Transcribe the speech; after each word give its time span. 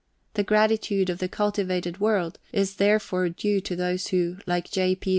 The 0.33 0.41
gratitude 0.41 1.11
of 1.11 1.19
the 1.19 1.27
cultivated 1.29 1.99
world 1.99 2.39
is 2.51 2.77
therefore 2.77 3.29
due 3.29 3.61
to 3.61 3.75
those 3.75 4.07
who, 4.07 4.37
like 4.47 4.71
J. 4.71 4.95
P. 4.95 5.09